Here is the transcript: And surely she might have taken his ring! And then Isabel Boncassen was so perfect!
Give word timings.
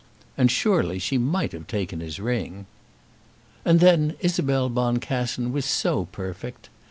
And 0.35 0.49
surely 0.49 0.97
she 0.97 1.19
might 1.19 1.51
have 1.51 1.67
taken 1.67 1.99
his 1.99 2.19
ring! 2.19 2.65
And 3.63 3.79
then 3.79 4.15
Isabel 4.19 4.67
Boncassen 4.67 5.51
was 5.51 5.63
so 5.65 6.05
perfect! 6.05 6.69